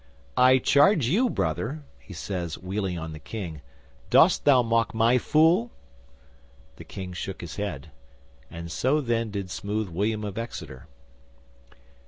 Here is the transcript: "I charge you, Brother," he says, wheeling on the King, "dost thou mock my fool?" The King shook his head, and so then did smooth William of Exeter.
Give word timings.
"I 0.35 0.57
charge 0.57 1.05
you, 1.05 1.29
Brother," 1.29 1.83
he 1.99 2.11
says, 2.11 2.57
wheeling 2.57 2.97
on 2.97 3.13
the 3.13 3.19
King, 3.19 3.61
"dost 4.09 4.45
thou 4.45 4.63
mock 4.63 4.95
my 4.95 5.19
fool?" 5.19 5.69
The 6.77 6.83
King 6.83 7.13
shook 7.13 7.39
his 7.41 7.57
head, 7.57 7.91
and 8.49 8.71
so 8.71 8.99
then 8.99 9.29
did 9.29 9.51
smooth 9.51 9.89
William 9.89 10.23
of 10.23 10.39
Exeter. 10.39 10.87